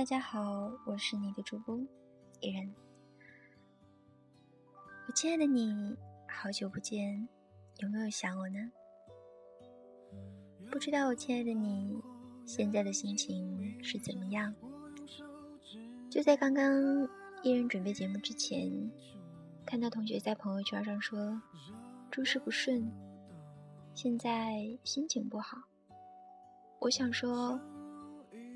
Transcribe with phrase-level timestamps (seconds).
[0.00, 1.78] 大家好，我是你的主播
[2.40, 2.74] 依然。
[5.06, 5.94] 我亲爱的你，
[6.26, 7.28] 好久不见，
[7.80, 8.72] 有没有想我呢？
[10.70, 12.00] 不知道我亲爱的你
[12.46, 14.54] 现在的心情是怎么样？
[16.08, 17.06] 就在刚刚，
[17.42, 18.90] 依然准备节目之前，
[19.66, 21.38] 看到同学在朋友圈上说
[22.10, 22.90] 诸事不顺，
[23.94, 25.58] 现在心情不好。
[26.78, 27.60] 我想说。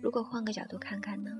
[0.00, 1.30] 如果换个角度看看呢？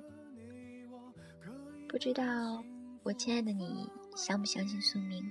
[1.89, 2.63] 不知道
[3.03, 5.25] 我亲爱的你相不相信宿命？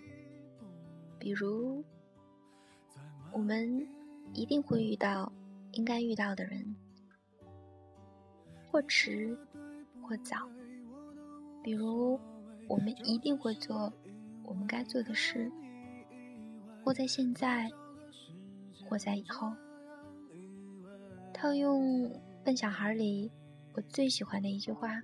[1.20, 1.84] 比如，
[3.32, 3.88] 我们
[4.34, 5.32] 一定会遇到
[5.74, 6.76] 应该遇到的人，
[8.72, 9.38] 或迟
[10.02, 10.50] 或早。
[11.62, 12.20] 比如，
[12.68, 13.92] 我们一定会做
[14.44, 15.52] 我们该做的事，
[16.84, 17.70] 或在现在，
[18.88, 19.52] 或在以后。
[21.34, 22.10] 套用。
[22.48, 23.30] 笨小孩里，
[23.74, 25.02] 我最喜欢的一句话：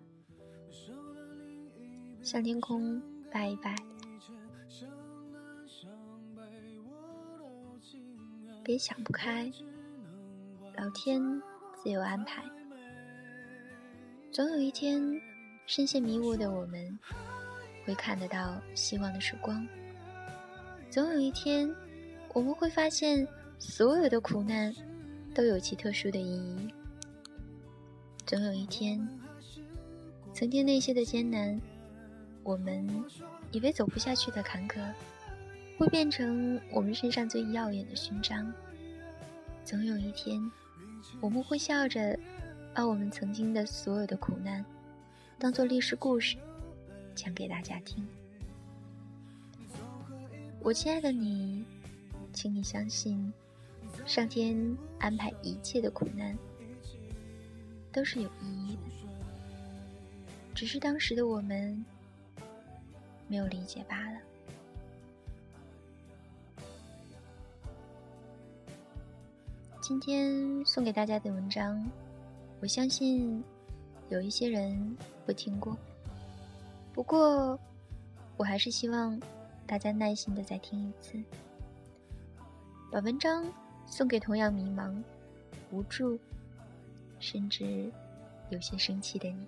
[2.21, 3.75] 向天空拜一拜，
[8.63, 9.51] 别想不开，
[10.77, 11.21] 老天
[11.75, 12.45] 自有安排。
[14.31, 15.03] 总有一天，
[15.65, 16.97] 深陷迷雾的我们
[17.85, 19.67] 会看得到希望的曙光；
[20.89, 21.69] 总有一天，
[22.33, 23.27] 我们会发现
[23.59, 24.73] 所有的苦难
[25.35, 26.73] 都有其特殊的意义。
[28.33, 29.07] 总有一天，
[30.33, 31.61] 曾经那些的艰难，
[32.41, 33.05] 我们
[33.51, 34.81] 以为走不下去的坎坷，
[35.77, 38.51] 会变成我们身上最耀眼的勋章。
[39.63, 40.41] 总有一天，
[41.21, 42.17] 我们会笑着
[42.73, 44.65] 把我们曾经的所有的苦难，
[45.37, 46.35] 当做历史故事
[47.13, 48.03] 讲给大家听。
[50.59, 51.63] 我亲爱的你，
[52.33, 53.31] 请你相信，
[54.07, 56.35] 上天安排一切的苦难。
[57.93, 58.81] 都是有意义的，
[60.55, 61.85] 只是当时的我们
[63.27, 64.19] 没有理解罢了。
[69.79, 71.85] 今天送给大家的文章，
[72.61, 73.43] 我相信
[74.09, 75.77] 有一些人会听过，
[76.93, 77.59] 不过
[78.37, 79.21] 我还是希望
[79.67, 81.21] 大家耐心的再听一次，
[82.91, 83.45] 把文章
[83.85, 84.99] 送给同样迷茫、
[85.69, 86.17] 无助。
[87.23, 87.89] 甚至
[88.49, 89.47] 有些生气的你。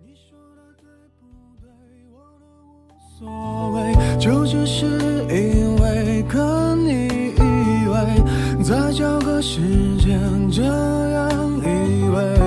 [0.00, 0.86] 你说的对
[1.18, 1.26] 不
[1.60, 1.68] 对，
[2.12, 2.46] 我都
[2.78, 2.86] 无
[3.18, 4.86] 所谓，就只是
[5.28, 9.60] 因为跟你以为再交个时
[9.98, 12.45] 间，这样以为。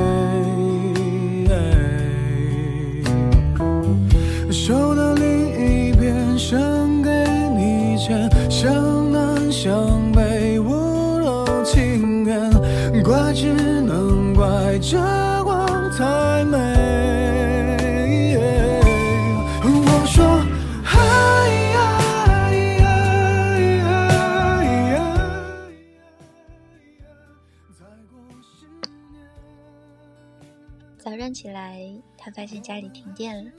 [31.33, 31.81] 起来，
[32.17, 33.51] 他发现家里停电了，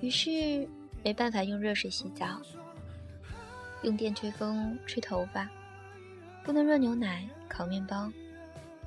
[0.00, 0.68] 于是
[1.02, 2.40] 没办法用热水洗澡，
[3.82, 5.48] 用电吹风吹头发，
[6.44, 8.10] 不能热牛奶烤面包。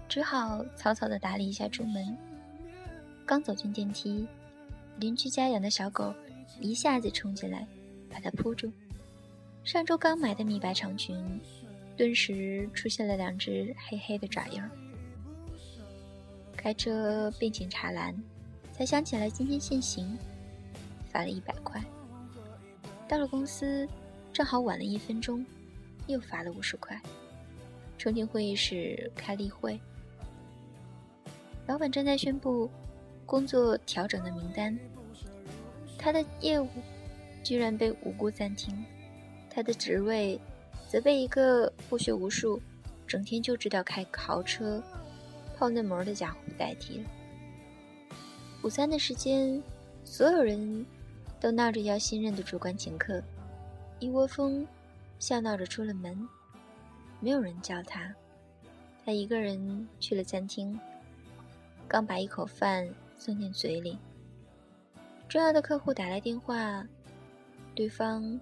[0.10, 2.16] 只好草草的打理一下出门。
[3.26, 4.28] 刚走进电梯，
[5.00, 6.14] 邻居家养的小狗
[6.60, 7.66] 一下子冲进来，
[8.10, 8.72] 把它扑住。
[9.64, 11.18] 上周刚买的米白长裙，
[11.96, 14.70] 顿时出现了两只黑黑的爪印儿。
[16.64, 18.16] 开车并检查栏，
[18.72, 20.18] 才想起来今天限行，
[21.12, 21.84] 罚了一百块。
[23.06, 23.86] 到了公司，
[24.32, 25.46] 正好晚了一分钟，
[26.08, 26.98] 又罚了五十块。
[27.98, 29.78] 冲进会议室开例会。
[31.68, 32.70] 老板正在宣布
[33.26, 34.80] 工作调整的名单，
[35.98, 36.70] 他的业务
[37.44, 38.86] 居然被无辜暂停，
[39.50, 40.40] 他的职位
[40.88, 42.62] 则被一个不学无术、
[43.06, 44.82] 整天就知道开豪车、
[45.58, 47.10] 泡嫩模的家伙代替了。
[48.64, 49.62] 午餐的时间，
[50.04, 50.86] 所有人
[51.40, 53.22] 都闹着要新任的主管请客，
[54.00, 54.66] 一窝蜂
[55.20, 56.28] 笑闹着出了门，
[57.20, 58.14] 没有人叫他，
[59.06, 60.80] 他一个人去了餐厅。
[61.88, 63.98] 刚把一口饭送进嘴里，
[65.28, 66.88] 重要的客户打来电话，
[67.76, 68.40] 对方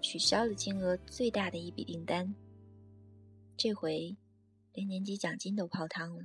[0.00, 2.34] 取消了金额最大的一笔订单。
[3.56, 4.16] 这回
[4.72, 6.24] 连年级奖金都泡汤了。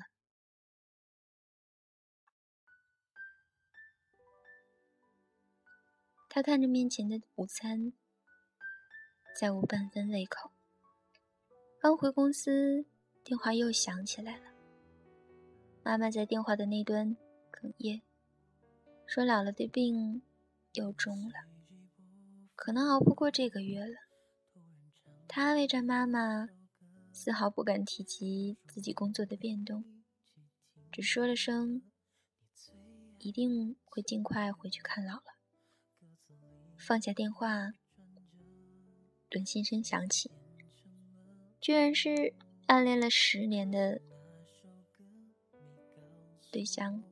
[6.35, 7.93] 他看着面前的午餐，
[9.39, 10.51] 再无半分胃口。
[11.79, 12.85] 刚回公司，
[13.23, 14.51] 电话又响起来了。
[15.81, 17.15] 妈妈在电话的那端
[17.53, 18.01] 哽咽，
[19.07, 20.23] 说姥姥的病
[20.73, 21.35] 又重了，
[22.53, 23.95] 可能熬不过这个月了。
[25.29, 26.49] 他安慰着妈妈，
[27.13, 29.85] 丝毫不敢提及自己工作的变动，
[30.91, 31.81] 只说了声
[33.19, 35.34] ：“一定会尽快回去看姥姥。”
[36.87, 37.73] 放下电话，
[39.27, 40.29] 短信声响起，
[41.59, 42.35] 居然是
[42.67, 43.99] 暗恋了十年的。
[46.51, 47.03] 对象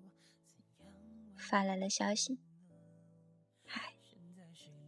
[1.35, 2.37] 发来了消息
[3.65, 3.95] ：“嗨，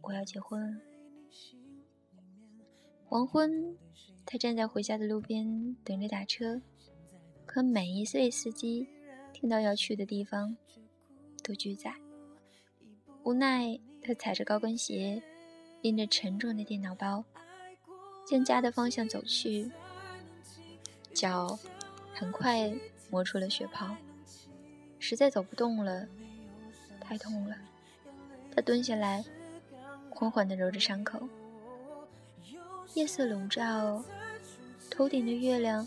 [0.02, 0.80] 我要结婚了。”
[3.06, 3.76] 黄昏，
[4.24, 6.62] 他站在回家的路边等着打车，
[7.44, 8.88] 可每一位司机
[9.32, 10.56] 听到要去的地方
[11.42, 11.92] 都拒载。
[13.24, 15.20] 无奈，他踩着高跟鞋，
[15.82, 17.24] 拎着沉重的电脑包，
[18.30, 19.68] 向家的方向走去，
[21.12, 21.58] 脚
[22.14, 22.72] 很快
[23.10, 23.96] 磨出了血泡。
[25.00, 26.06] 实在走不动了，
[27.00, 27.56] 太痛了。
[28.54, 29.24] 他蹲下来，
[30.08, 31.28] 缓缓地揉着伤口。
[32.94, 34.04] 夜色笼罩，
[34.88, 35.86] 头顶的月亮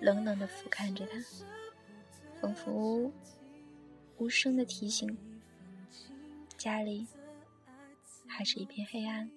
[0.00, 1.18] 冷冷地俯瞰着他，
[2.40, 3.10] 仿佛
[4.18, 5.16] 无声地提醒：
[6.58, 7.06] 家里
[8.26, 9.30] 还是一片黑暗。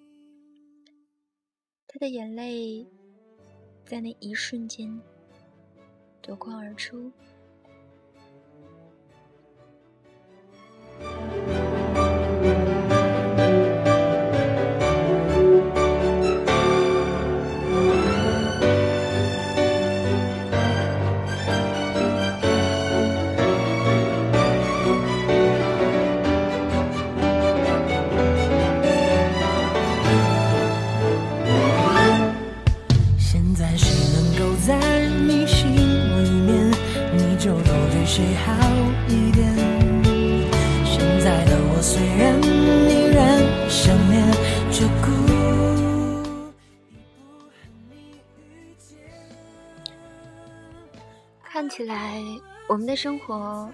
[1.86, 2.86] 他的眼泪
[3.84, 5.00] 在那一瞬间
[6.20, 7.10] 夺眶而出。
[51.58, 52.22] 看起来，
[52.68, 53.68] 我们的生活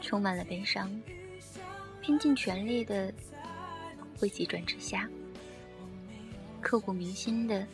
[0.00, 0.90] 充满了悲伤，
[2.00, 3.14] 拼尽全力的
[4.18, 5.08] 会急转直下，
[6.60, 7.64] 刻骨铭心的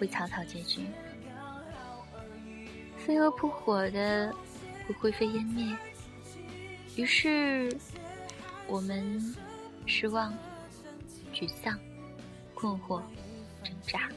[0.00, 0.84] 会草草结局，
[2.96, 4.34] 飞蛾扑火的
[4.88, 5.76] 会灰飞烟灭。
[6.96, 7.72] 于是，
[8.66, 9.32] 我们
[9.86, 10.36] 失望、
[11.32, 11.78] 沮丧、
[12.52, 13.00] 困惑、
[13.62, 14.08] 挣扎，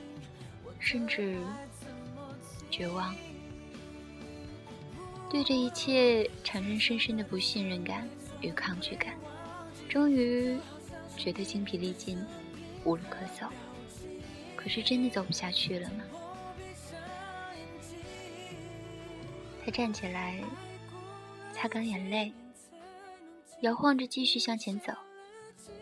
[0.79, 1.37] 甚至
[2.71, 3.15] 绝望。
[5.31, 8.05] 对这一切产生深深的不信任感
[8.41, 9.15] 与抗拒感，
[9.87, 10.59] 终于
[11.15, 12.21] 觉得精疲力尽，
[12.83, 13.47] 无路可走。
[14.57, 16.03] 可是真的走不下去了吗？
[19.63, 20.43] 他站起来，
[21.53, 22.33] 擦干眼泪，
[23.61, 24.91] 摇晃着继续向前走，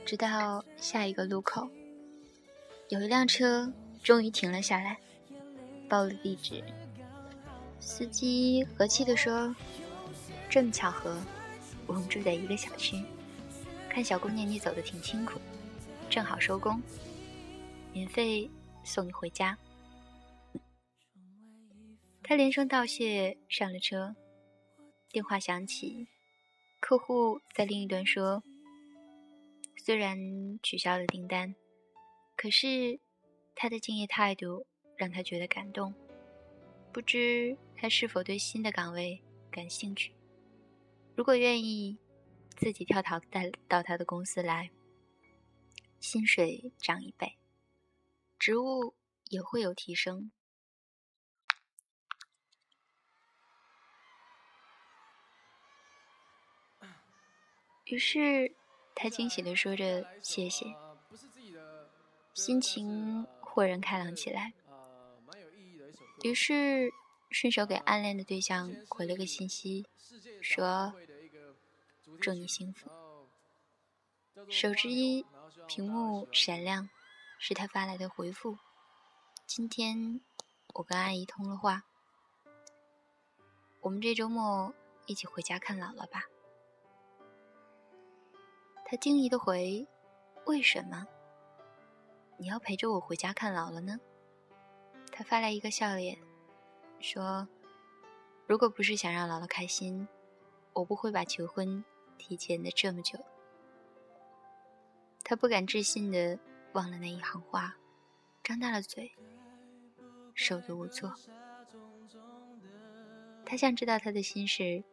[0.05, 1.67] 直到下一个路口，
[2.89, 3.73] 有一辆车
[4.03, 4.95] 终于停了下来，
[5.89, 6.63] 报了地址。
[7.79, 9.53] 司机和气地说
[10.49, 11.19] ：“这么巧合，
[11.87, 13.03] 我们住在一个小区。
[13.89, 15.39] 看小姑娘你走的挺辛苦，
[16.09, 16.81] 正好收工，
[17.91, 18.49] 免费
[18.83, 19.57] 送你回家。”
[22.23, 24.15] 他连声道谢，上了车。
[25.11, 26.07] 电话响起，
[26.79, 28.43] 客户在另一端说
[29.83, 30.17] ：“虽然
[30.61, 31.55] 取消了订单，
[32.35, 32.99] 可是
[33.55, 35.91] 他的敬业态度让他觉得感动。”
[36.93, 40.13] 不知他是否对新的岗位感兴趣？
[41.15, 41.97] 如果愿意，
[42.57, 44.69] 自己跳槽带到他的公司来，
[46.01, 47.37] 薪水涨一倍，
[48.37, 48.95] 职务
[49.29, 50.29] 也会有提升。
[57.85, 58.53] 于是
[58.93, 60.65] 他惊喜地说着谢谢，
[62.33, 64.51] 心情豁然开朗起来。
[66.23, 66.91] 于是，
[67.29, 69.85] 顺手给暗恋的对象回了个信息，
[70.41, 70.93] 说
[72.19, 72.89] ：“祝你幸福。”
[74.49, 75.25] 手之一
[75.67, 76.89] 屏幕闪亮，
[77.37, 78.57] 是他发来的回复
[79.45, 80.21] ：“今天
[80.73, 81.83] 我跟阿姨通了话，
[83.81, 84.73] 我们这周末
[85.05, 86.23] 一起回家看姥姥吧。”
[88.85, 89.87] 他惊疑的回
[90.47, 91.05] ：“为什么？
[92.37, 93.99] 你要陪着我回家看姥姥呢？”
[95.11, 96.17] 他发来一个笑脸，
[96.99, 97.47] 说
[98.47, 100.07] ：“如果不是想让姥姥开心，
[100.73, 101.83] 我不会把求婚
[102.17, 103.17] 提前的这么久。”
[105.23, 106.37] 他不敢置信的
[106.73, 107.75] 忘了那一行话，
[108.43, 109.11] 张大了嘴，
[110.33, 111.13] 手足无措。
[113.45, 114.83] 他想知道他的心事，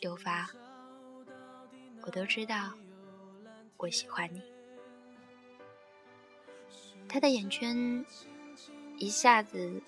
[0.00, 0.48] 刘发，
[2.02, 2.72] 我都知道，
[3.76, 4.42] 我喜欢你。
[7.08, 8.04] 他的眼圈
[8.98, 9.80] 一下子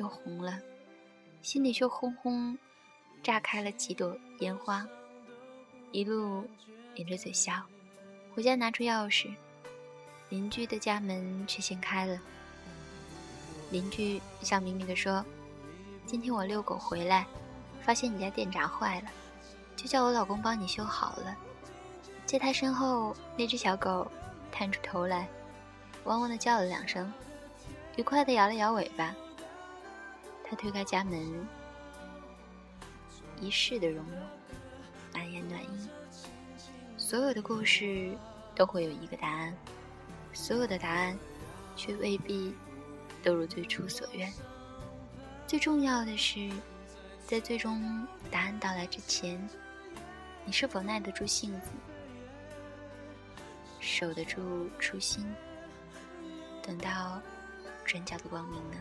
[0.00, 0.58] 又红了，
[1.42, 2.56] 心里却轰轰
[3.22, 4.88] 炸开了几朵烟花，
[5.92, 6.42] 一路
[6.94, 7.62] 抿着嘴笑。
[8.34, 9.34] 回家拿出钥匙，
[10.30, 12.18] 邻居的家门却先开了。
[13.70, 15.22] 邻居笑眯眯地说
[16.06, 17.26] ：“今天我遛狗回来，
[17.82, 19.10] 发现你家电闸坏了，
[19.76, 21.36] 就叫我老公帮你修好了。”
[22.24, 24.10] 在他身后，那只小狗
[24.50, 25.28] 探出头来。
[26.04, 27.12] 汪汪的叫了两声，
[27.96, 29.14] 愉快的摇了摇尾巴。
[30.50, 31.46] 他推开家门，
[33.40, 34.20] 一世的融融，
[35.14, 35.88] 满眼暖意。
[36.96, 38.18] 所有的故事
[38.56, 39.56] 都会有一个答案，
[40.32, 41.16] 所有的答案
[41.76, 42.52] 却未必
[43.22, 44.28] 都如最初所愿。
[45.46, 46.50] 最重要的是，
[47.24, 49.48] 在最终答案到来之前，
[50.44, 51.70] 你是否耐得住性子，
[53.78, 55.24] 守得住初心？
[56.60, 57.22] 等到
[57.84, 58.76] 转角的光明呢？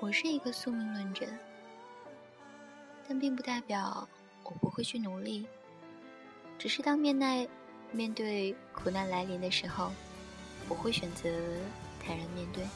[0.00, 1.26] 我是一个宿命论者。
[3.06, 4.08] 但并不代表
[4.44, 5.46] 我不会去努力，
[6.58, 7.46] 只是当面奈
[7.92, 9.92] 面对苦难来临的时候，
[10.68, 11.28] 我会选择
[12.02, 12.66] 坦然面对，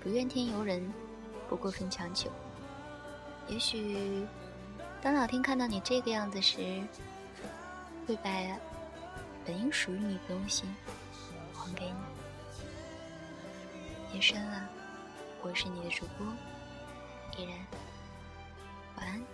[0.00, 0.90] 不怨天尤人，
[1.48, 2.30] 不过分强求。
[3.48, 4.26] 也许，
[5.02, 6.82] 当老天看到你这个样子时，
[8.06, 8.30] 会把
[9.44, 10.64] 本应属于你的东西
[11.52, 11.92] 还给你。
[14.14, 14.68] 夜深了，
[15.42, 16.26] 我是你的主播，
[17.38, 17.56] 依然。
[18.96, 19.24] 晚安，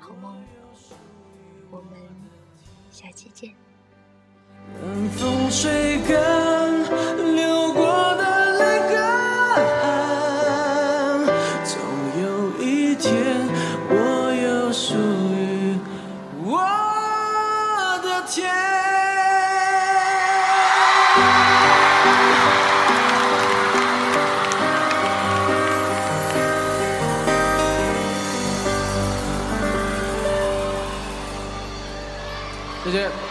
[0.00, 0.42] 好梦，
[1.70, 1.92] 我们
[2.90, 3.54] 下期见。
[32.94, 33.23] 再见。